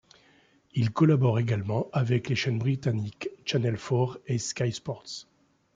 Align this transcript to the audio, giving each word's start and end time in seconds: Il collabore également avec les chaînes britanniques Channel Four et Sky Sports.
Il 0.73 0.91
collabore 0.93 1.37
également 1.37 1.87
avec 1.93 2.27
les 2.27 2.35
chaînes 2.35 2.57
britanniques 2.57 3.29
Channel 3.45 3.77
Four 3.77 4.17
et 4.25 4.39
Sky 4.39 4.71
Sports. 4.73 5.27